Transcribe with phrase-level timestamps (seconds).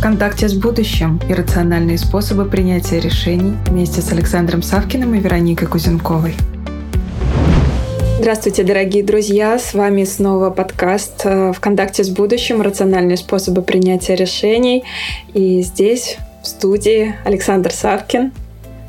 [0.00, 6.36] Контакте с будущим и рациональные способы принятия решений вместе с Александром Савкиным и Вероникой Кузенковой.
[8.18, 9.58] Здравствуйте, дорогие друзья!
[9.58, 12.62] С вами снова подкаст э, «ВКонтакте с будущим.
[12.62, 14.84] Рациональные способы принятия решений».
[15.34, 18.32] И здесь, в студии, Александр Савкин.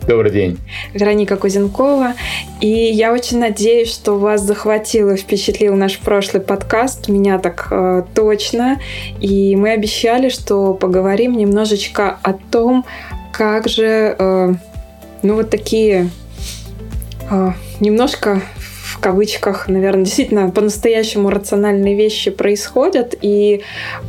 [0.07, 0.57] Добрый день.
[0.93, 2.13] Вероника Кузенкова.
[2.59, 7.07] И я очень надеюсь, что вас захватил и впечатлил наш прошлый подкаст.
[7.07, 8.79] Меня так э, точно.
[9.19, 12.83] И мы обещали, что поговорим немножечко о том,
[13.31, 14.53] как же, э,
[15.21, 16.09] ну вот такие
[17.29, 18.41] э, немножко
[18.91, 23.61] в кавычках, наверное, действительно по-настоящему рациональные вещи происходят, и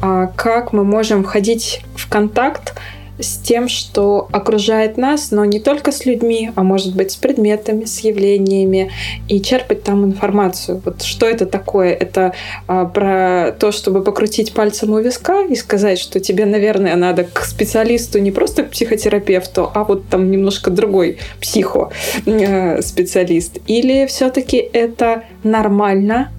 [0.02, 2.74] а, как мы можем входить в контакт
[3.22, 7.84] с тем, что окружает нас, но не только с людьми, а может быть с предметами,
[7.84, 8.90] с явлениями,
[9.28, 10.82] и черпать там информацию.
[10.84, 11.92] Вот что это такое?
[11.92, 12.34] Это
[12.66, 17.44] а, про то, чтобы покрутить пальцем у виска и сказать, что тебе, наверное, надо к
[17.44, 21.90] специалисту, не просто к психотерапевту, а вот там немножко другой психо
[22.26, 23.58] э, специалист.
[23.66, 26.30] Или все-таки это нормально,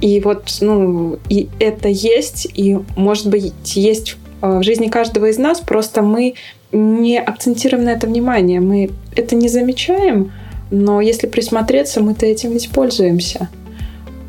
[0.00, 5.60] и вот, ну, и это есть, и, может быть, есть в жизни каждого из нас,
[5.60, 6.34] просто мы
[6.72, 10.32] не акцентируем на это внимание, мы это не замечаем,
[10.70, 13.48] но если присмотреться, мы-то этим ведь пользуемся.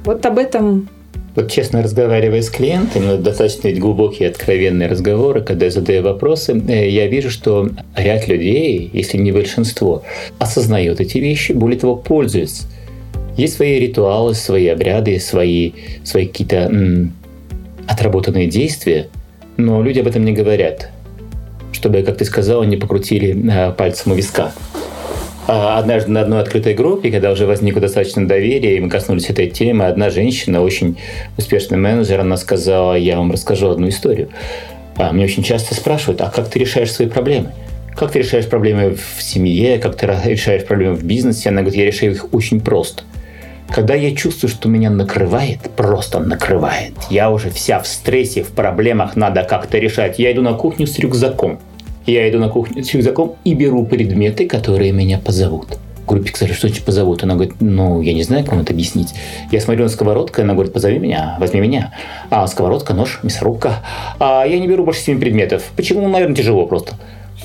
[0.05, 0.89] Вот об этом
[1.35, 7.07] вот честно разговаривая с клиентами, достаточно глубокие откровенные разговоры, когда я задаю вопросы, э, я
[7.07, 10.03] вижу, что ряд людей, если не большинство,
[10.39, 12.63] осознает эти вещи, более того, пользуются.
[13.37, 15.71] Есть свои ритуалы, свои обряды, свои,
[16.03, 17.09] свои какие-то
[17.87, 19.07] отработанные действия,
[19.59, 20.89] но люди об этом не говорят,
[21.73, 24.53] чтобы, как ты сказала, не покрутили э, пальцем у виска.
[25.47, 29.49] А однажды на одной открытой группе, когда уже возникло достаточно доверия, и мы коснулись этой
[29.49, 30.97] темы, одна женщина, очень
[31.37, 34.29] успешный менеджер, она сказала, я вам расскажу одну историю.
[34.95, 37.51] А мне очень часто спрашивают, а как ты решаешь свои проблемы?
[37.95, 41.49] Как ты решаешь проблемы в семье, как ты решаешь проблемы в бизнесе?
[41.49, 43.03] Она говорит, я решаю их очень просто–
[43.71, 49.15] когда я чувствую, что меня накрывает, просто накрывает, я уже вся в стрессе, в проблемах,
[49.15, 51.59] надо как-то решать, я иду на кухню с рюкзаком.
[52.05, 55.77] Я иду на кухню с рюкзаком и беру предметы, которые меня позовут.
[56.07, 57.21] Говорю, Пиксарь, что значит позовут?
[57.21, 59.13] Она говорит, ну, я не знаю, вам это объяснить.
[59.51, 61.93] Я смотрю на сковородку, она говорит, позови меня, возьми меня.
[62.31, 63.83] А, сковородка, нож, мясорубка.
[64.17, 65.69] А я не беру больше семи предметов.
[65.75, 66.07] Почему?
[66.07, 66.95] Наверное, тяжело просто.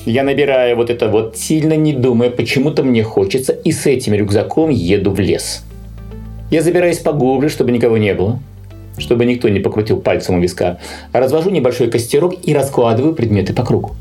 [0.05, 4.71] Я набираю вот это вот, сильно не думая, почему-то мне хочется, и с этим рюкзаком
[4.71, 5.63] еду в лес.
[6.55, 8.39] Я забираюсь поглубже, чтобы никого не было,
[8.97, 10.77] чтобы никто не покрутил пальцем у виска.
[11.11, 13.93] Развожу небольшой костерок и раскладываю предметы по кругу.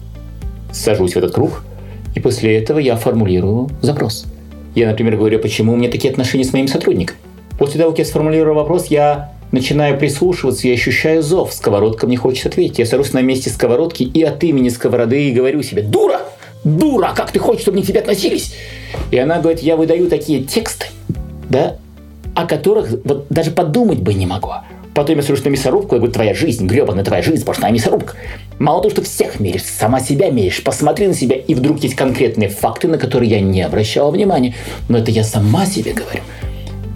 [0.70, 1.64] Сажусь в этот круг,
[2.14, 4.26] и после этого я формулирую запрос.
[4.76, 7.16] Я, например, говорю, почему у меня такие отношения с моим сотрудником.
[7.58, 11.52] После того, как я сформулирую вопрос, я начинаю прислушиваться и ощущаю зов.
[11.52, 12.78] Сковородка мне хочет ответить.
[12.78, 16.20] Я сажусь на месте сковородки и от имени сковороды говорю себе «Дура!
[16.62, 17.14] Дура!
[17.16, 18.54] Как ты хочешь, чтобы мне к тебе относились?»
[19.10, 20.86] И она говорит, я выдаю такие тексты,
[21.50, 21.78] да,
[22.34, 24.50] о которых вот даже подумать бы не могу.
[24.94, 28.14] Потом я слышу на мясорубку, я говорю, твоя жизнь, гребаная твоя жизнь, сплошная мясорубка.
[28.60, 32.48] Мало того, что всех меришь, сама себя меришь, посмотри на себя, и вдруг есть конкретные
[32.48, 34.54] факты, на которые я не обращала внимания.
[34.88, 36.20] Но это я сама себе говорю.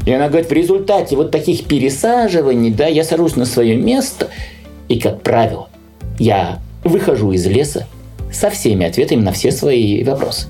[0.06, 4.28] И она говорит, в результате вот таких пересаживаний, да, я сажусь на свое место,
[4.88, 5.68] и, как правило,
[6.20, 7.86] я выхожу из леса
[8.32, 10.46] со всеми ответами на все свои вопросы.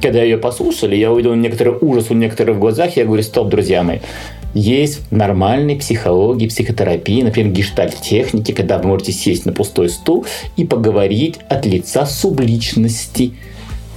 [0.00, 3.82] Когда ее послушали, я увидел некоторый ужас у некоторых в глазах, я говорю, стоп, друзья
[3.82, 3.98] мои,
[4.54, 10.24] есть в нормальной психологии, психотерапии, например, гештальт-техники, когда вы можете сесть на пустой стул
[10.56, 13.32] и поговорить от лица субличности.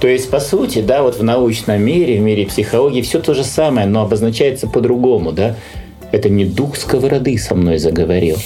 [0.00, 3.44] То есть, по сути, да, вот в научном мире, в мире психологии все то же
[3.44, 5.54] самое, но обозначается по-другому, да.
[6.10, 8.36] Это не дух сковороды со мной заговорил,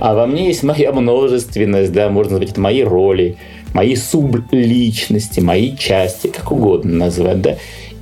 [0.00, 3.36] а во мне есть моя множественность, да, можно назвать это мои роли,
[3.74, 7.56] мои субличности, мои части, как угодно назвать, да.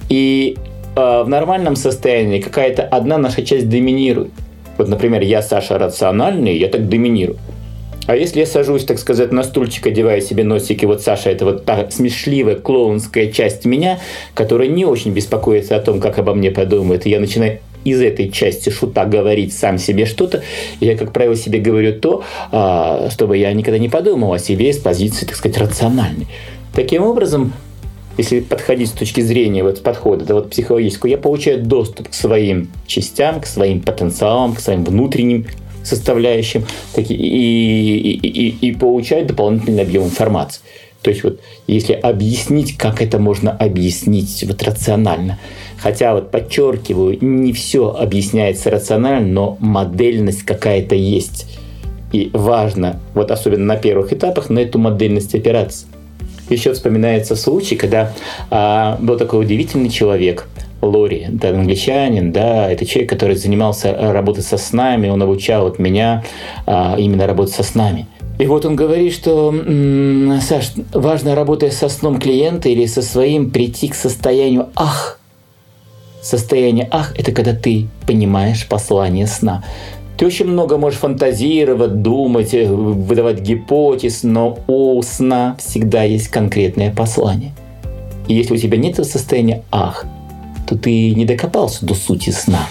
[0.08, 0.56] И
[0.96, 4.32] э, в нормальном состоянии какая-то одна наша часть доминирует.
[4.78, 7.38] Вот, например, я, Саша, рациональный, я так доминирую.
[8.06, 11.64] А если я сажусь, так сказать, на стульчик, одевая себе носики, вот Саша, это вот
[11.64, 13.98] та смешливая клоунская часть меня,
[14.34, 18.30] которая не очень беспокоится о том, как обо мне подумают, и я начинаю из этой
[18.30, 20.42] части шута говорить сам себе что-то,
[20.80, 24.78] я, как правило, себе говорю то, а, чтобы я никогда не подумал о себе с
[24.78, 26.26] позиции, так сказать, рациональной.
[26.74, 27.52] Таким образом,
[28.16, 32.70] если подходить с точки зрения вот подхода да, вот психологического, я получаю доступ к своим
[32.86, 35.46] частям, к своим потенциалам, к своим внутренним
[35.82, 36.64] составляющим
[36.96, 40.62] и, и, и, и получаю дополнительный объем информации.
[41.04, 45.38] То есть вот если объяснить, как это можно объяснить вот рационально,
[45.76, 51.58] хотя вот подчеркиваю, не все объясняется рационально, но модельность какая-то есть.
[52.12, 55.84] И важно, вот особенно на первых этапах, на эту модельность опираться.
[56.48, 58.12] Еще вспоминается случай, когда
[58.50, 60.48] а, был такой удивительный человек,
[60.80, 66.24] Лори, это англичанин, да, это человек, который занимался работой со снами, он обучал от меня
[66.66, 68.06] а, именно работать со снами.
[68.38, 69.54] И вот он говорит, что,
[70.40, 75.20] Саш, важно, работая со сном клиента или со своим, прийти к состоянию «ах».
[76.20, 79.62] Состояние «ах»– это когда ты понимаешь послание сна.
[80.16, 86.92] Ты очень много можешь фантазировать, думать, э, выдавать гипотез, но у сна всегда есть конкретное
[86.92, 87.52] послание.
[88.26, 90.06] И если у тебя нет состояния «ах»,
[90.66, 92.66] то ты не докопался до сути сна.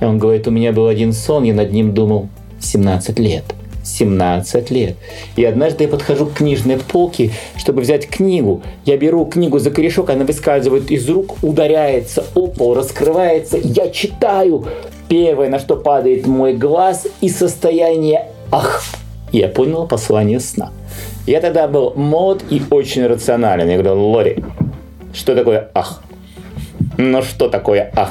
[0.00, 2.28] И он говорит, у меня был один сон, я над ним думал
[2.60, 3.44] 17 лет.
[3.86, 4.96] 17 лет.
[5.36, 8.62] И однажды я подхожу к книжной полке, чтобы взять книгу.
[8.84, 13.58] Я беру книгу за корешок, она выскальзывает из рук, ударяется о пол, раскрывается.
[13.62, 14.66] Я читаю.
[15.08, 18.82] Первое, на что падает мой глаз, и состояние «ах».
[19.32, 20.72] Я понял послание сна.
[21.26, 23.68] Я тогда был мод и очень рационален.
[23.68, 24.44] Я говорю, Лори,
[25.12, 26.02] что такое «ах»?
[26.96, 28.10] Ну что такое «ах»?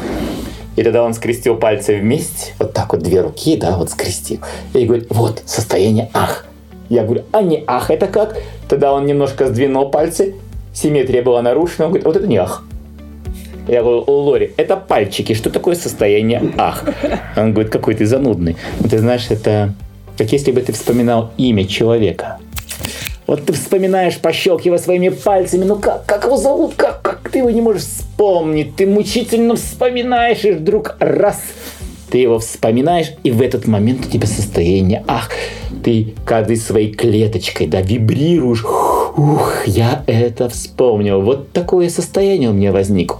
[0.76, 4.40] И тогда он скрестил пальцы вместе, вот так вот две руки, да, вот скрестил.
[4.74, 6.46] И говорит, вот, состояние ах.
[6.90, 8.38] Я говорю, а не ах, это как?
[8.68, 10.36] Тогда он немножко сдвинул пальцы,
[10.74, 11.86] симметрия была нарушена.
[11.86, 12.64] Он говорит, вот это не ах.
[13.68, 16.84] Я говорю, Лори, это пальчики, что такое состояние ах?
[17.36, 18.58] Он говорит, какой ты занудный.
[18.90, 19.74] Ты знаешь, это
[20.18, 22.38] как если бы ты вспоминал имя человека.
[23.28, 27.50] Вот ты вспоминаешь, пощелкивая своими пальцами, ну как, как его зовут, как, как ты его
[27.50, 31.42] не можешь вспомнить, ты мучительно вспоминаешь, и вдруг раз,
[32.12, 35.32] ты его вспоминаешь, и в этот момент у тебя состояние, ах,
[35.84, 41.22] ты каждой своей клеточкой, да, вибрируешь, ух, я это вспомнил.
[41.22, 43.20] Вот такое состояние у меня возникло.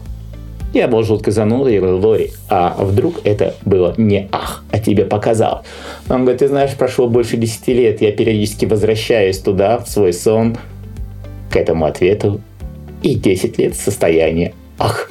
[0.76, 5.06] Я был жутко занудой, я говорю, Лори, а вдруг это было не ах, а тебе
[5.06, 5.64] показал?
[6.10, 10.58] Он говорит, ты знаешь, прошло больше 10 лет, я периодически возвращаюсь туда, в свой сон,
[11.50, 12.42] к этому ответу,
[13.04, 15.10] и 10 лет состояние ах.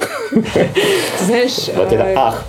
[1.25, 2.45] Знаешь, вот это э, ах.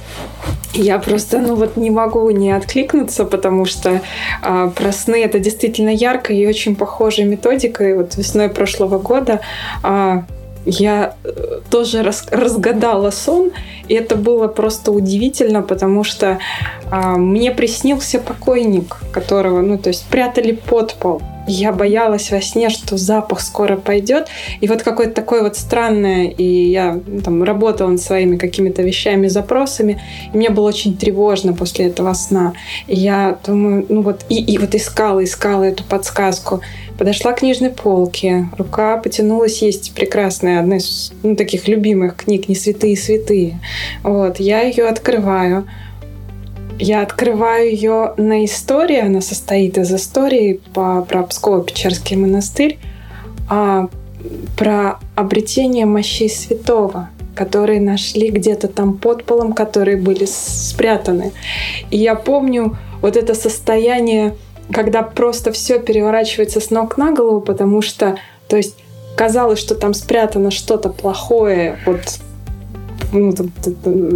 [0.75, 4.03] Я просто, ну вот не могу не откликнуться, потому что
[4.43, 7.89] а, про сны это действительно ярко и очень похожая методика.
[7.89, 9.41] И вот весной прошлого года
[9.83, 10.25] а,
[10.67, 13.53] я э, тоже рас, разгадала сон,
[13.89, 16.39] и это было просто удивительно, потому что
[16.91, 21.23] а, мне приснился покойник, которого, ну, то есть прятали под пол.
[21.49, 24.27] Я боялась во сне, что запах скоро пойдет.
[24.61, 29.29] И вот какое-то такое вот странное, и я ну, там работала над своими какими-то вещами,
[29.29, 30.03] запросами,
[30.33, 32.55] и мне было очень тревожно после этого сна.
[32.89, 36.63] И я думаю, ну вот, и, и вот искала, искала эту подсказку.
[36.99, 42.55] Подошла к книжной полке, рука потянулась, есть прекрасная, одна из ну, таких любимых книг «Не
[42.55, 43.61] святые святые».
[44.03, 45.67] Вот, я ее открываю,
[46.79, 52.79] я открываю ее на истории, она состоит из истории по, про Псково-Печерский монастырь,
[53.49, 53.89] а,
[54.57, 61.33] про обретение мощей святого, которые нашли где-то там под полом, которые были спрятаны.
[61.91, 64.35] И я помню вот это состояние
[64.73, 68.19] когда просто все переворачивается с ног на голову, потому что,
[68.49, 68.77] то есть,
[69.17, 72.01] казалось, что там спрятано что-то плохое, вот
[73.13, 73.33] ну,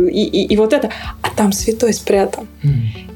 [0.09, 0.91] и, и, и вот это,
[1.23, 2.49] а там святой спрятан.
[2.63, 2.71] Mm.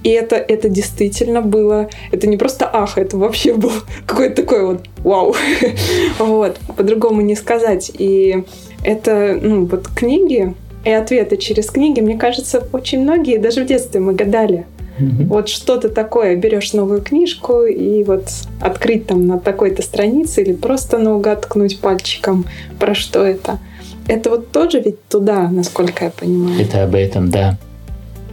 [0.04, 3.72] И это, это действительно было, это не просто ах, это вообще был
[4.06, 5.34] какой-то такой вот вау.
[6.18, 7.90] вот, по-другому не сказать.
[7.98, 8.44] И
[8.84, 14.00] это, ну, вот книги и ответы через книги, мне кажется, очень многие, даже в детстве
[14.00, 14.66] мы гадали,
[14.98, 15.26] Mm-hmm.
[15.26, 18.28] Вот что-то такое, берешь новую книжку и вот
[18.60, 22.46] открыть там на такой-то странице или просто наугад ткнуть пальчиком,
[22.78, 23.58] про что это.
[24.06, 26.60] Это вот тоже ведь туда, насколько я понимаю.
[26.60, 27.58] Это об этом, да.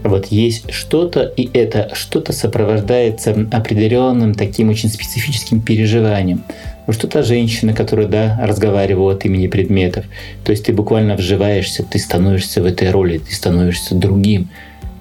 [0.04, 6.44] Вот есть что-то, и это что-то сопровождается определенным таким очень специфическим переживанием.
[6.88, 10.06] Вот что-то женщина, которая, да, разговаривала от имени предметов.
[10.44, 14.50] То есть ты буквально вживаешься, ты становишься в этой роли, ты становишься другим.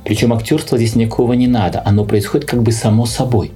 [0.04, 3.52] Причем актерства здесь никакого не надо, оно происходит как бы само собой.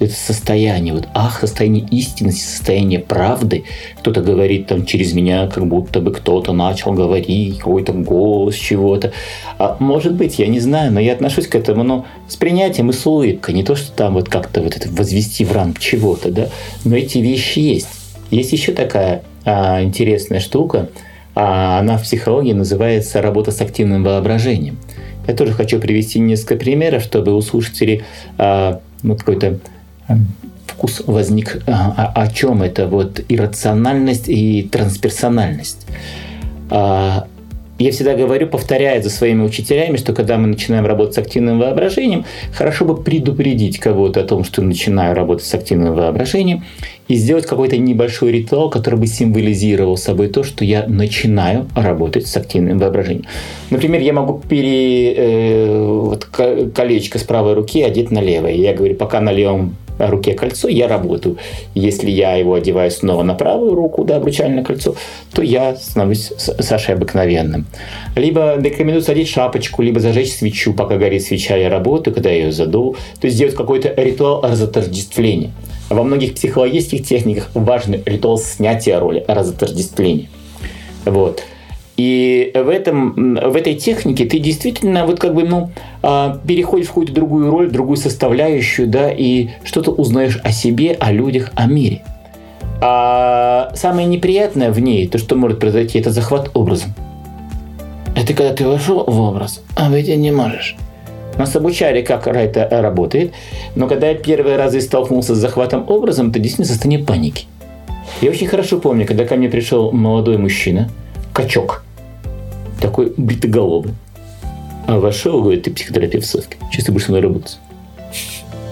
[0.00, 3.64] Это состояние, вот ах, состояние истинности, состояние правды.
[3.98, 9.12] Кто-то говорит там через меня, как будто бы кто-то начал говорить, какой-то голос чего-то.
[9.58, 12.94] А может быть, я не знаю, но я отношусь к этому ну, с принятием и
[12.94, 13.54] с улыбкой.
[13.54, 16.48] Не то, что там вот как-то вот это возвести в ранг чего-то, да,
[16.84, 17.88] но эти вещи есть.
[18.30, 20.88] Есть еще такая а, интересная штука,
[21.34, 24.78] а, она в психологии называется работа с активным воображением.
[25.26, 28.02] Я тоже хочу привести несколько примеров, чтобы у слушателей
[28.38, 29.58] а, ну, какой-то
[30.08, 30.16] а,
[30.66, 35.86] вкус возник, а, о чем это вот иррациональность и трансперсональность.
[36.70, 37.26] А,
[37.80, 42.26] я всегда говорю, повторяя за своими учителями, что когда мы начинаем работать с активным воображением,
[42.52, 46.62] хорошо бы предупредить кого-то о том, что начинаю работать с активным воображением,
[47.08, 52.36] и сделать какой-то небольшой ритуал, который бы символизировал собой то, что я начинаю работать с
[52.36, 53.24] активным воображением.
[53.70, 58.52] Например, я могу пере, э, вот, колечко с правой руки одеть на левое.
[58.52, 59.74] Я говорю, пока на левом
[60.08, 61.36] руке кольцо, я работаю.
[61.74, 64.94] Если я его одеваю снова на правую руку, да, обручальное кольцо,
[65.32, 67.66] то я становлюсь Сашей обыкновенным.
[68.16, 72.52] Либо рекомендую садить шапочку, либо зажечь свечу, пока горит свеча, я работаю, когда я ее
[72.52, 72.96] задул.
[73.20, 75.50] То есть сделать какой-то ритуал разотождествления.
[75.88, 80.28] Во многих психологических техниках важный ритуал снятия роли, разотождествления.
[81.04, 81.42] Вот.
[82.00, 85.70] И в, этом, в этой технике ты действительно вот как бы, ну,
[86.02, 91.12] а, переходишь в какую-то другую роль, другую составляющую, да, и что-то узнаешь о себе, о
[91.12, 92.00] людях, о мире.
[92.80, 96.94] А самое неприятное в ней, то, что может произойти, это захват образом.
[98.16, 100.76] Это когда ты вошел в образ, а выйти не можешь.
[101.36, 103.34] Нас обучали, как это работает,
[103.74, 107.44] но когда я первый раз столкнулся с захватом образом, это действительно состояние паники.
[108.22, 110.88] Я очень хорошо помню, когда ко мне пришел молодой мужчина,
[111.34, 111.84] качок,
[112.80, 113.92] такой бритоголовый.
[114.86, 116.56] А вошел, говорит, ты психотерапевт Совки.
[116.72, 117.58] Сейчас ты будешь со мной работать.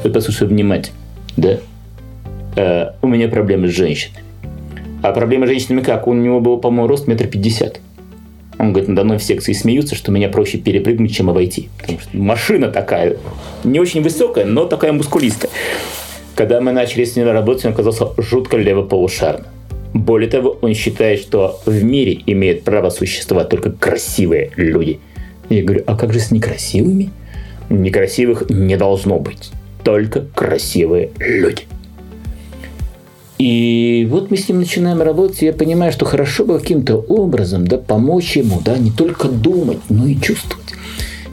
[0.02, 0.96] Вот послушай внимательно.
[1.36, 1.58] Да?
[2.56, 4.24] А, у меня проблемы с женщинами.
[5.02, 6.08] А проблемы с женщинами как?
[6.08, 7.80] У него был, по-моему, рост метр пятьдесят.
[8.58, 11.68] Он говорит, надо мной в секции смеются, что меня проще перепрыгнуть, чем обойти.
[11.78, 13.16] Потому что машина такая,
[13.62, 15.52] не очень высокая, но такая мускулистая.
[16.34, 19.46] Когда мы начали с ним работать, он оказался жутко левополушарным.
[19.94, 25.00] Более того, он считает, что в мире имеют право существовать только красивые люди.
[25.48, 27.10] Я говорю, а как же с некрасивыми?
[27.70, 29.50] Некрасивых не должно быть.
[29.82, 31.62] Только красивые люди.
[33.38, 37.66] И вот мы с ним начинаем работать, и я понимаю, что хорошо бы каким-то образом
[37.66, 40.66] да, помочь ему, да, не только думать, но и чувствовать.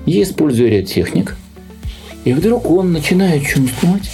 [0.05, 1.35] Я использую ряд техник,
[2.23, 4.09] и вдруг он начинает чувствовать,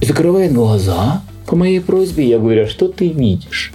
[0.00, 3.72] закрывает глаза– по моей просьбе я говорю, а что ты видишь?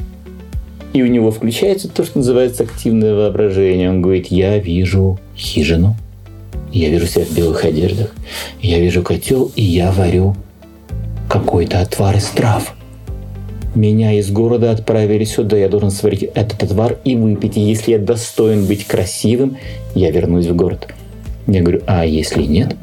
[0.94, 3.90] И у него включается то, что называется активное воображение.
[3.90, 5.96] Он говорит, я вижу хижину,
[6.74, 8.13] я вижу себя в белых одеждах,
[8.62, 10.36] я вижу котел, и я варю
[11.30, 12.75] какой-то отвар из трав.
[13.74, 17.56] Меня из города отправили сюда, я должен сварить этот отвар и выпить.
[17.56, 19.56] И если я достоин быть красивым,
[19.96, 20.90] я вернусь в город.
[21.48, 22.75] Я говорю, а если нет?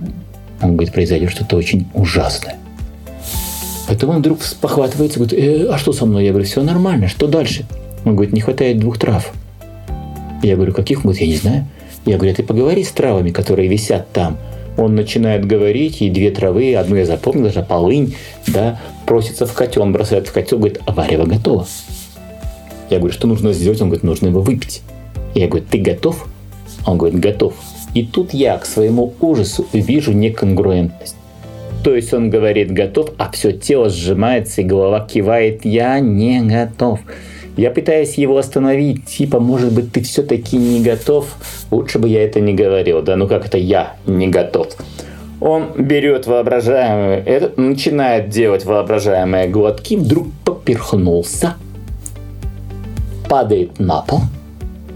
[0.63, 2.57] Он говорит, произойдет что-то очень ужасное.
[3.89, 6.27] Потом он вдруг похватывается, говорит, э, а что со мной?
[6.27, 7.65] Я говорю, все нормально, что дальше?
[8.05, 9.33] Он говорит, не хватает двух трав.
[10.43, 10.99] Я говорю, каких?
[10.99, 11.67] Он говорит, я не знаю.
[12.05, 14.37] Я говорю, а ты поговори с травами, которые висят там.
[14.77, 18.15] Он начинает говорить, и две травы, одну я запомнил, даже полынь,
[18.47, 21.67] да, просится в котел, он бросает в котел, говорит, а варево готово.
[22.91, 23.81] Я говорю, что нужно сделать?
[23.81, 24.83] Он говорит, нужно его выпить.
[25.35, 26.29] Я говорю, ты готов?
[26.87, 27.55] Он говорит, готов.
[27.95, 31.17] И тут я к своему ужасу вижу неконгруентность.
[31.85, 37.01] То есть он говорит готов, а все тело сжимается и голова кивает «я не готов».
[37.57, 41.35] Я пытаюсь его остановить, типа, может быть, ты все-таки не готов,
[41.73, 44.69] лучше бы я это не говорил, да, ну как это я не готов.
[45.41, 51.55] Он берет воображаемое, это, начинает делать воображаемые глотки, вдруг поперхнулся,
[53.29, 54.21] падает на пол,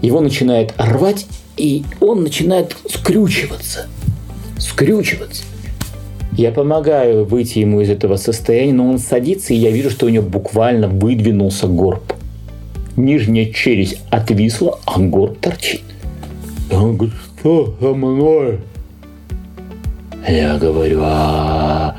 [0.01, 1.25] его начинает рвать,
[1.57, 3.87] и он начинает скрючиваться.
[4.57, 5.43] Скрючиваться.
[6.35, 10.09] Я помогаю выйти ему из этого состояния, но он садится, и я вижу, что у
[10.09, 12.13] него буквально выдвинулся горб.
[12.95, 15.81] Нижняя челюсть отвисла, а горб торчит.
[16.71, 18.59] Он говорит, что со мной?
[20.27, 21.97] Я говорю, а,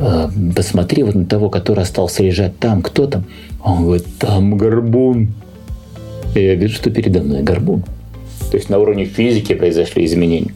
[0.00, 3.24] а посмотри вот на того, который остался лежать там, кто там?
[3.62, 5.34] Он говорит, там горбун.
[6.34, 7.82] И я вижу, что передо мной горбун.
[8.50, 10.54] То есть на уровне физики произошли изменения.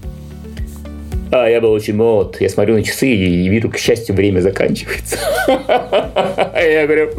[1.30, 2.36] А, я был очень молод.
[2.40, 5.18] Я смотрю на часы и вижу, к счастью, время заканчивается.
[5.46, 7.10] Я говорю,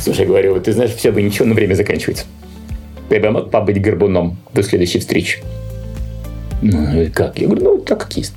[0.00, 2.24] слушай, говорю, ты знаешь, все бы ничего, но время заканчивается.
[3.10, 5.40] Я бы мог побыть горбуном до следующей встречи.
[6.62, 7.38] Ну, как?
[7.38, 8.34] Я говорю, ну, так как есть.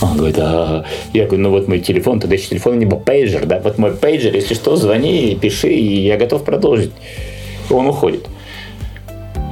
[0.00, 3.46] Он говорит, а я говорю, ну вот мой телефон, тогда еще телефон не был пейджер,
[3.46, 6.90] да, вот мой пейджер, если что, звони, пиши, и я готов продолжить.
[7.70, 8.26] Он уходит.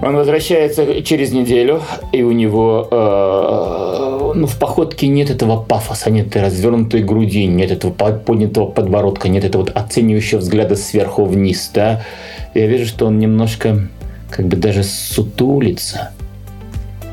[0.02, 6.28] Он возвращается через неделю, и у него э, ну, в походке нет этого пафоса, нет
[6.28, 11.70] этой развернутой груди, нет этого поднятого подбородка, нет этого оценивающего взгляда сверху вниз.
[11.75, 12.02] Да?
[12.54, 13.88] Я вижу, что он немножко
[14.30, 16.10] как бы даже сутулится.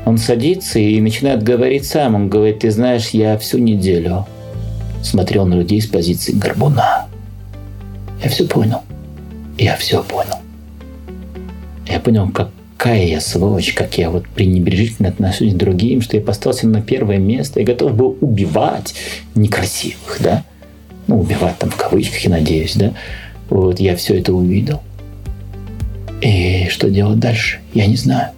[0.04, 2.14] Он садится и начинает говорить сам.
[2.14, 4.26] Он говорит, ты знаешь, я всю неделю
[5.02, 7.06] смотрел на людей с позиции горбуна.
[8.22, 8.80] Я все понял.
[9.58, 10.36] Я все понял.
[11.86, 16.22] Я понял, как какая я сволочь, как я вот пренебрежительно отношусь к другим, что я
[16.22, 18.94] поставился на первое место и готов был убивать
[19.34, 20.44] некрасивых, да?
[21.08, 22.92] Ну, убивать там в кавычках, я надеюсь, да?
[23.50, 24.80] Вот я все это увидел.
[26.20, 27.58] И что делать дальше?
[27.74, 28.28] Я не знаю.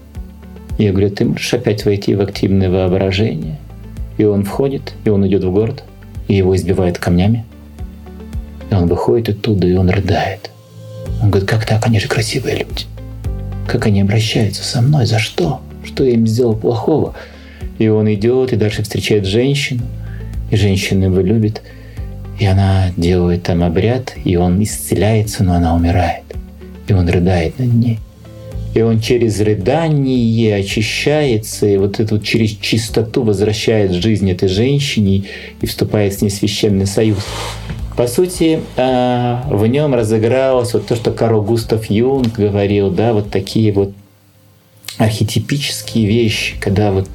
[0.79, 3.59] Я говорю, ты можешь опять войти в активное воображение?
[4.17, 5.85] И он входит, и он идет в город,
[6.29, 7.45] и его избивают камнями.
[8.71, 10.51] И он выходит оттуда, и он рыдает.
[11.23, 11.87] Он говорит, как так?
[11.87, 12.90] Они же красивые люди.
[13.71, 15.07] Как они обращаются со мной?
[15.07, 15.61] За что?
[15.85, 17.15] Что я им сделал плохого?
[17.79, 19.83] И он идет и дальше встречает женщину.
[20.51, 21.63] И женщина его любит.
[22.41, 26.25] И она делает там обряд, и он исцеляется, но она умирает.
[26.89, 28.01] И он рыдает над ней.
[28.75, 35.27] И он через рыдание очищается, и вот эту через чистоту возвращает жизнь этой женщине
[35.61, 37.25] и вступает с ней в священный союз.
[37.97, 43.31] По сути, а, в нем разыгралось вот то, что Карл Густав Юнг говорил, да, вот
[43.31, 43.93] такие вот
[44.99, 47.09] архетипические вещи, когда вот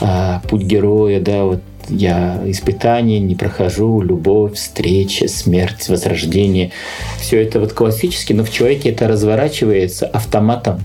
[0.00, 6.72] а, путь героя, да, вот я испытания не прохожу, любовь, встреча, смерть, возрождение.
[7.20, 10.80] Все это вот классически, но в человеке это разворачивается автоматом.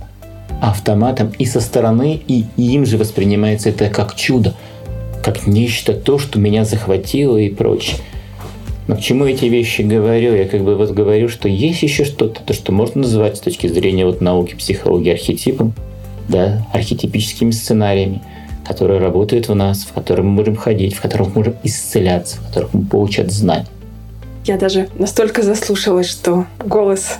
[0.61, 4.53] Автоматом и со стороны, и им же воспринимается это как чудо,
[5.21, 7.97] как нечто то, что меня захватило и прочее.
[8.87, 10.35] Но к чему эти вещи говорю?
[10.35, 13.67] Я как бы вот говорю, что есть еще что-то, то, что можно называть с точки
[13.67, 15.73] зрения вот науки, психологии архетипом,
[16.27, 18.21] да, архетипическими сценариями–
[18.65, 22.47] которые работают в нас, в которые мы можем ходить, в которых мы можем исцеляться, в
[22.47, 23.67] которых мы получать знания.
[24.45, 27.17] Я даже настолько заслушалась, что голос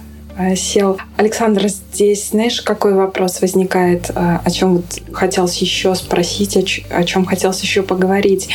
[0.55, 0.97] сел.
[1.17, 7.25] Александр, здесь знаешь, какой вопрос возникает, э, о чем вот хотелось еще спросить, о, чем
[7.25, 8.49] хотелось еще поговорить.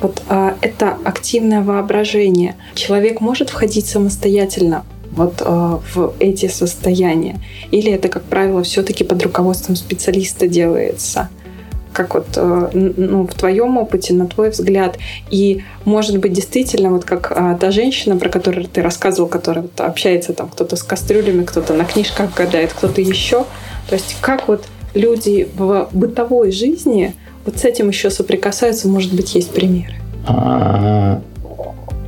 [0.00, 2.56] Вот э, это активное воображение.
[2.74, 7.40] Человек может входить самостоятельно вот в эти состояния?
[7.72, 11.28] Или это, как правило, все-таки под руководством специалиста делается?
[11.92, 14.98] Как вот э, ну, в твоем опыте, на твой взгляд.
[15.30, 19.80] И, может быть, действительно, вот как а, та женщина, про которую ты рассказывал, которая вот
[19.80, 23.44] общается там кто-то с кастрюлями, кто-то на книжках гадает, кто-то еще.
[23.88, 29.34] То есть как вот люди в бытовой жизни вот с этим еще соприкасаются, может быть,
[29.34, 29.94] есть примеры?
[30.26, 31.20] А,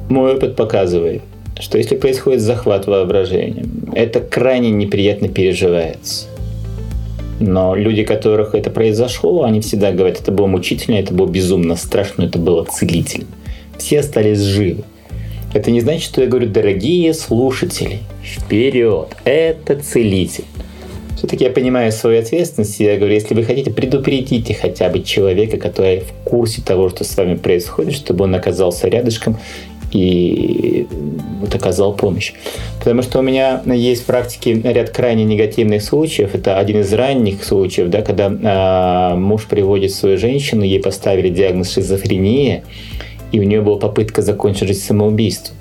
[0.08, 1.22] мой опыт показывает,
[1.58, 3.64] что если происходит захват воображения,
[3.94, 6.26] это крайне неприятно переживается.
[7.42, 12.22] Но люди, которых это произошло, они всегда говорят, это было мучительно, это было безумно страшно,
[12.22, 13.26] это было целительно.
[13.78, 14.84] Все остались живы.
[15.52, 20.44] Это не значит, что я говорю, дорогие слушатели, вперед, это целитель.
[21.16, 25.56] Все-таки я понимаю свою ответственность, и я говорю, если вы хотите, предупредите хотя бы человека,
[25.56, 29.36] который в курсе того, что с вами происходит, чтобы он оказался рядышком
[29.92, 30.86] и
[31.40, 32.32] вот оказал помощь.
[32.78, 36.34] Потому что у меня есть в практике ряд крайне негативных случаев.
[36.34, 41.72] Это один из ранних случаев, да, когда э, муж приводит свою женщину, ей поставили диагноз
[41.72, 42.64] шизофрения,
[43.32, 45.56] и у нее была попытка закончить жизнь самоубийством.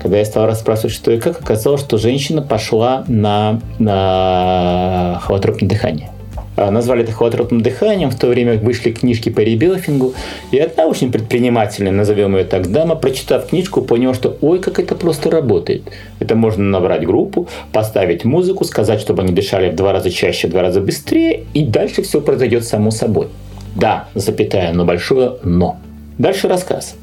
[0.00, 6.11] Когда я стал расспрашивать, что и как, оказалось, что женщина пошла на, на холотропное дыхание.
[6.56, 8.10] А, назвали это холотропным дыханием.
[8.10, 10.14] В то время вышли книжки по ребелфингу.
[10.50, 14.94] И одна очень предпринимательная, назовем ее так, дама, прочитав книжку, поняла, что ой, как это
[14.94, 15.82] просто работает.
[16.18, 20.50] Это можно набрать группу, поставить музыку, сказать, чтобы они дышали в два раза чаще, в
[20.50, 23.28] два раза быстрее, и дальше все произойдет само собой.
[23.74, 25.78] Да, запятая, но большое но.
[26.18, 26.96] Дальше рассказ.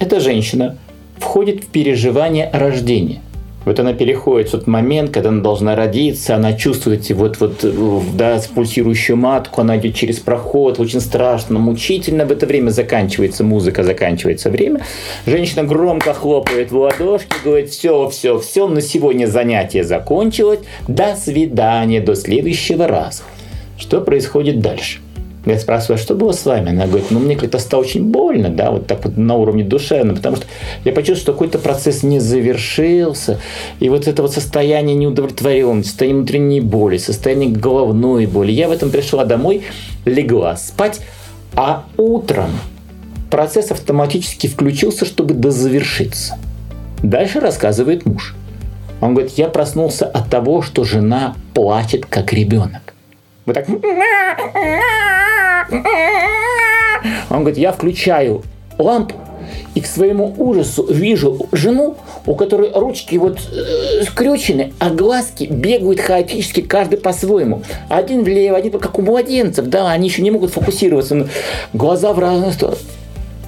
[0.00, 0.76] Эта женщина
[1.18, 3.20] входит в переживание рождения.
[3.68, 7.66] Вот она переходит в тот момент, когда она должна родиться, она чувствует вот, вот,
[8.16, 12.24] да, пульсирующую матку, она идет через проход, очень страшно, мучительно.
[12.24, 14.80] В это время заканчивается музыка, заканчивается время.
[15.26, 22.00] Женщина громко хлопает в ладошки, говорит, все, все, все, на сегодня занятие закончилось, до свидания,
[22.00, 23.22] до следующего раза.
[23.76, 25.00] Что происходит дальше?
[25.48, 26.70] Я спрашиваю, а что было с вами?
[26.70, 30.16] Она говорит, ну мне как-то стало очень больно, да, вот так вот на уровне душевном,
[30.16, 30.46] потому что
[30.84, 33.38] я почувствовал, что какой-то процесс не завершился,
[33.80, 38.52] и вот это вот состояние неудовлетворенности, состояние внутренней боли, состояние головной боли.
[38.52, 39.62] Я в этом пришла домой,
[40.04, 41.00] легла спать,
[41.54, 42.50] а утром
[43.30, 46.36] процесс автоматически включился, чтобы дозавершиться.
[47.02, 48.34] Дальше рассказывает муж.
[49.00, 52.94] Он говорит, я проснулся от того, что жена плачет как ребенок.
[53.48, 53.66] Вот так.
[57.30, 58.42] Он говорит, я включаю
[58.76, 59.14] лампу,
[59.74, 66.00] и к своему ужасу вижу жену, у которой ручки вот э, скрючены, а глазки бегают
[66.00, 67.62] хаотически, каждый по-своему.
[67.88, 71.26] Один влево, один как у младенцев, да, они еще не могут фокусироваться.
[71.72, 72.76] Глаза в разные стороны.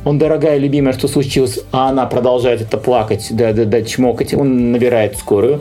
[0.07, 1.61] Он, дорогая, любимая, что случилось?
[1.73, 4.33] А она продолжает это плакать, да, да, да, чмокать.
[4.33, 5.61] Он набирает скорую.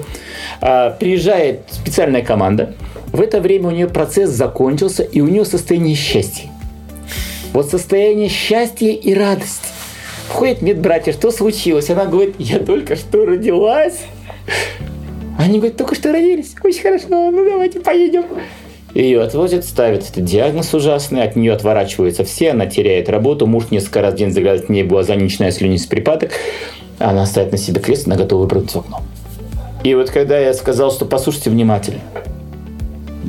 [0.62, 2.73] А, приезжает специальная команда.
[3.19, 6.49] В это время у нее процесс закончился, и у нее состояние счастья.
[7.51, 9.67] Вот состояние счастья и радости.
[10.29, 11.89] Входит медбратья, что случилось?
[11.89, 14.03] Она говорит, я только что родилась.
[15.38, 16.55] Они говорят, только что родились.
[16.63, 18.23] Очень хорошо, ну давайте поедем.
[18.93, 24.01] Ее отвозят, ставят этот диагноз ужасный, от нее отворачиваются все, она теряет работу, муж несколько
[24.01, 25.15] раз в день заглядывает к ней глаза,
[25.51, 26.32] слюнись припадок,
[26.99, 29.01] она ставит на себе крест, она готова выбраться в окно.
[29.84, 31.99] И вот когда я сказал, что послушайте внимательно,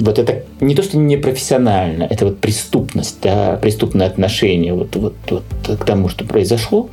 [0.00, 5.14] вот это не то, что не профессионально, это вот преступность, да, преступное отношение вот, вот,
[5.30, 5.44] вот
[5.78, 6.88] к тому, что произошло,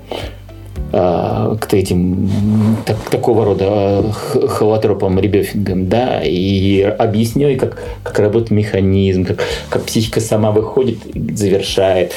[0.92, 4.12] а, к этим так, такого рода а,
[4.48, 9.40] холотропам, ребёфингам, да, и объясню, как, как работает механизм, как,
[9.70, 11.00] как психика сама выходит,
[11.36, 12.12] завершает.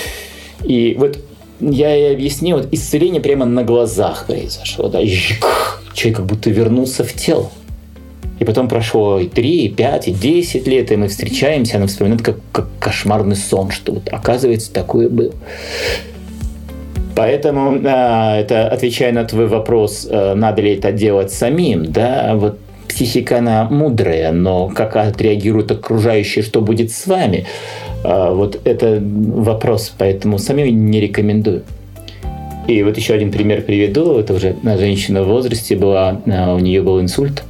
[0.62, 1.18] И вот
[1.60, 7.12] я и объяснил, вот исцеление прямо на глазах произошло, да, человек как будто вернулся в
[7.12, 7.50] тело.
[8.40, 12.22] И потом прошло и 3, и 5, и 10 лет, и мы встречаемся, она вспоминает
[12.22, 15.32] как, как кошмарный сон, что вот оказывается такое было.
[17.14, 22.58] Поэтому, а, это отвечая на твой вопрос, а, надо ли это делать самим, да, вот
[22.88, 27.46] психика, она мудрая, но как отреагируют окружающие, что будет с вами,
[28.04, 31.62] а, вот это вопрос, поэтому самим не рекомендую.
[32.66, 34.18] И вот еще один пример приведу.
[34.18, 37.42] Это уже женщина в возрасте была, у нее был инсульт.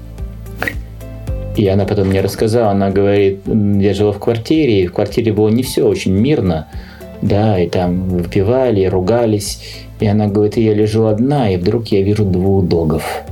[1.56, 5.48] И она потом мне рассказала, она говорит, я жила в квартире, и в квартире было
[5.48, 6.68] не все очень мирно
[7.22, 9.60] да, и там выпивали, ругались.
[10.00, 13.22] И она говорит, я лежу одна, и вдруг я вижу двух догов.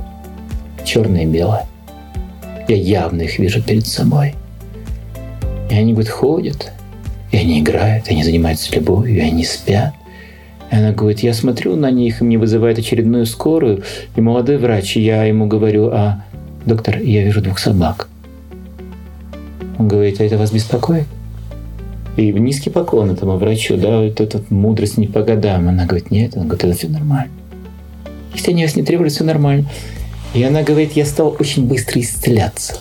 [0.85, 1.65] Черное и белое.
[2.67, 4.35] Я явно их вижу перед собой.
[5.71, 6.71] И они, говорит, ходят,
[7.31, 9.93] и они играют, и они занимаются любовью, и они спят.
[10.71, 13.83] И она говорит, я смотрю на них, и мне вызывает очередную скорую,
[14.15, 16.23] и молодой врач, и я ему говорю, а,
[16.65, 18.07] доктор, я вижу двух собак.
[19.77, 21.05] Он говорит, а это вас беспокоит?
[22.17, 25.69] И низкий поклон этому врачу, да, вот эта мудрость не по годам.
[25.69, 27.31] Она говорит, нет, он говорит, это все нормально.
[28.33, 29.69] Если они вас не требуют, все нормально.
[30.33, 32.79] И она говорит, я стал очень быстро исцеляться.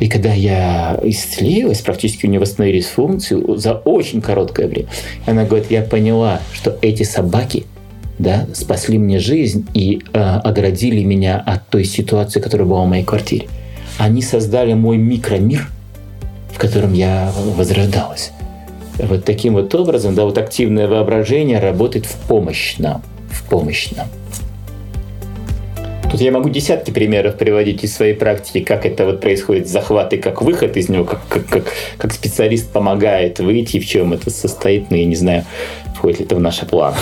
[0.00, 4.88] И когда я исцелилась, практически у нее восстановились функции за очень короткое время.
[5.24, 7.64] Она говорит, я поняла, что эти собаки
[8.18, 13.04] да, спасли мне жизнь и э, оградили меня от той ситуации, которая была в моей
[13.04, 13.48] квартире.
[13.98, 15.70] Они создали мой микромир–
[16.56, 18.32] в котором я возрождалась.
[18.98, 24.08] Вот таким вот образом, да, вот активное воображение работает в помощь нам, в помощь нам.
[26.10, 30.16] Тут я могу десятки примеров приводить из своей практики, как это вот происходит захват и
[30.16, 31.64] как выход из него, как, как, как,
[31.98, 35.44] как специалист помогает выйти, в чем это состоит, но я не знаю,
[35.94, 36.96] входит ли это в наши планы.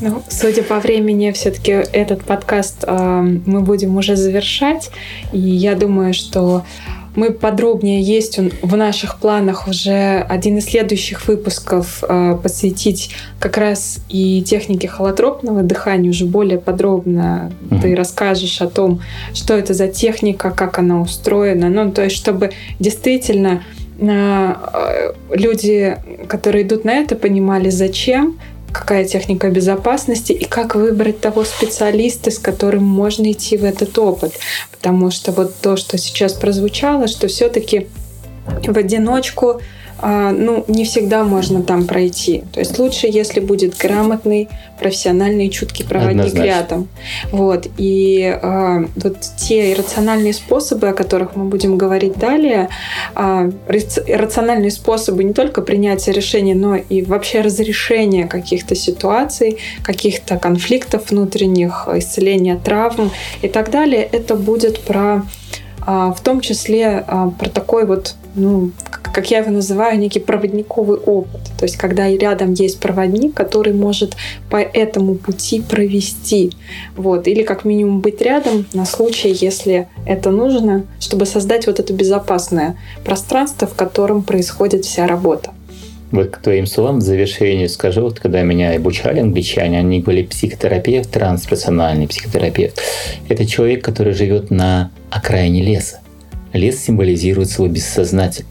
[0.00, 4.90] Ну, судя по времени, все-таки этот подкаст э, мы будем уже завершать.
[5.32, 6.64] И я думаю, что
[7.16, 14.00] мы подробнее есть в наших планах уже один из следующих выпусков э, посвятить как раз
[14.08, 17.52] и технике холотропного дыхания уже более подробно.
[17.70, 17.80] Угу.
[17.80, 19.00] Ты расскажешь о том,
[19.32, 21.68] что это за техника, как она устроена.
[21.68, 23.62] Ну, то есть, чтобы действительно
[23.98, 28.38] э, люди, которые идут на это, понимали, зачем,
[28.74, 34.34] какая техника безопасности и как выбрать того специалиста, с которым можно идти в этот опыт.
[34.72, 37.86] Потому что вот то, что сейчас прозвучало, что все-таки
[38.66, 39.60] в одиночку
[40.02, 42.44] ну, не всегда можно там пройти.
[42.52, 46.44] То есть лучше, если будет грамотный, профессиональный, чуткий проводник Однозначно.
[46.44, 46.88] рядом.
[47.30, 47.68] Вот.
[47.78, 52.68] И э, вот те рациональные способы, о которых мы будем говорить далее,
[53.14, 61.10] э, рациональные способы не только принятия решений, но и вообще разрешения каких-то ситуаций, каких-то конфликтов
[61.10, 63.10] внутренних, исцеления травм
[63.42, 65.22] и так далее, это будет про
[65.86, 67.04] в том числе
[67.38, 68.70] про такой вот ну,
[69.14, 71.40] как я его называю, некий проводниковый опыт.
[71.58, 74.16] То есть, когда рядом есть проводник, который может
[74.50, 76.52] по этому пути провести.
[76.96, 77.28] Вот.
[77.28, 82.76] Или как минимум быть рядом на случай, если это нужно, чтобы создать вот это безопасное
[83.04, 85.50] пространство, в котором происходит вся работа.
[86.10, 91.10] Вот к твоим словам в завершении скажу, вот когда меня обучали англичане, они были психотерапевт,
[91.10, 92.80] трансперсональный психотерапевт.
[93.28, 96.00] Это человек, который живет на окраине леса.
[96.54, 98.50] Лес символизирует свой бессознательное.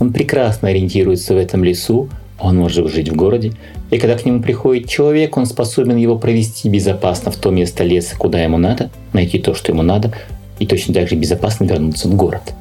[0.00, 3.52] Он прекрасно ориентируется в этом лесу, он может жить в городе,
[3.90, 8.16] и когда к нему приходит человек, он способен его провести безопасно в то место леса,
[8.16, 10.12] куда ему надо, найти то, что ему надо,
[10.58, 12.54] и точно так же безопасно вернуться в город.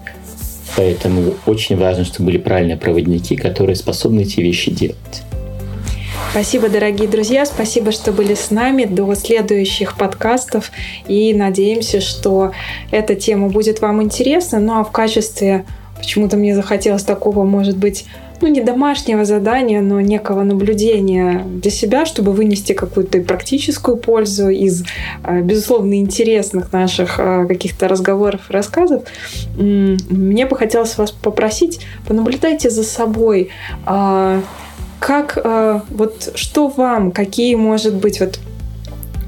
[0.75, 5.23] Поэтому очень важно, чтобы были правильные проводники, которые способны эти вещи делать.
[6.31, 10.71] Спасибо, дорогие друзья, спасибо, что были с нами до следующих подкастов.
[11.05, 12.53] И надеемся, что
[12.89, 14.59] эта тема будет вам интересна.
[14.59, 15.65] Ну а в качестве,
[15.97, 18.05] почему-то мне захотелось такого, может быть,
[18.39, 24.85] ну, не домашнего задания, но некого наблюдения для себя, чтобы вынести какую-то практическую пользу из,
[25.23, 29.03] а, безусловно, интересных наших а, каких-то разговоров рассказов.
[29.57, 33.49] Мне бы хотелось вас попросить, понаблюдайте за собой,
[33.85, 34.41] а,
[35.01, 35.37] как,
[35.89, 38.39] вот что вам, какие, может быть, вот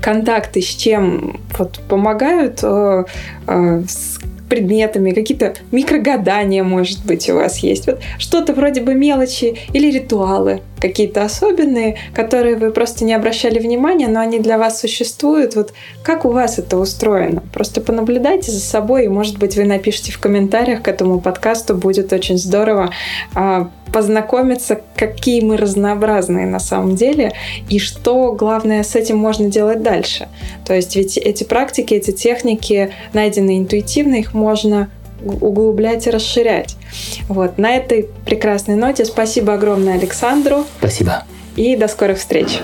[0.01, 7.88] контакты с чем вот помогают с предметами, какие-то микрогадания, может быть, у вас есть.
[7.88, 14.09] Вот что-то вроде бы мелочи или ритуалы какие-то особенные, которые вы просто не обращали внимания,
[14.09, 15.55] но они для вас существуют.
[15.55, 17.41] Вот как у вас это устроено?
[17.53, 21.73] Просто понаблюдайте за собой, и, может быть, вы напишите в комментариях к этому подкасту.
[21.73, 22.89] Будет очень здорово
[23.33, 27.31] а, познакомиться, какие мы разнообразные на самом деле,
[27.69, 30.27] и что, главное, с этим можно делать дальше.
[30.65, 34.89] То есть ведь эти практики, эти техники найдены интуитивно, их можно
[35.23, 36.75] углублять и расширять.
[37.27, 37.57] Вот.
[37.57, 40.65] На этой прекрасной ноте спасибо огромное Александру.
[40.79, 41.23] Спасибо.
[41.55, 42.59] И до скорых встреч.